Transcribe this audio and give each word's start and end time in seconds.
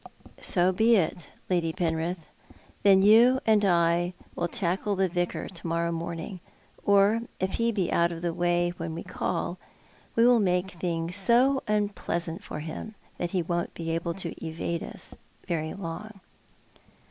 "So 0.41 0.71
be 0.71 0.95
it, 0.95 1.29
Lady 1.47 1.71
Penrith. 1.71 2.25
Then 2.81 3.03
you 3.03 3.39
and 3.45 3.63
I 3.63 4.15
will 4.35 4.47
tackle 4.47 4.95
the 4.95 5.07
Yicar 5.07 5.47
to 5.51 5.67
morrow 5.67 5.91
morning, 5.91 6.39
or 6.83 7.21
if 7.39 7.51
he 7.57 7.71
be 7.71 7.91
out 7.91 8.11
of 8.11 8.23
the 8.23 8.33
way 8.33 8.73
when 8.77 8.95
we 8.95 9.03
call, 9.03 9.59
we 10.15 10.25
will 10.25 10.39
make 10.39 10.71
things 10.71 11.15
so 11.17 11.61
unpleasant 11.67 12.43
for 12.43 12.61
him 12.61 12.95
that 13.19 13.29
he 13.29 13.43
won't 13.43 13.75
be 13.75 13.91
able 13.91 14.15
to 14.15 14.33
evade 14.43 14.81
us 14.81 15.13
very 15.47 15.75
long." 15.75 16.19